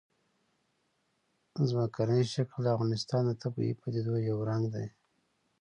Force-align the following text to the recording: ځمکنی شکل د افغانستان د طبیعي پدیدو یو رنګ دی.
ځمکنی 1.69 2.21
شکل 2.33 2.59
د 2.63 2.67
افغانستان 2.75 3.21
د 3.27 3.31
طبیعي 3.41 3.73
پدیدو 3.81 4.15
یو 4.29 4.37
رنګ 4.49 4.63
دی. 4.75 4.87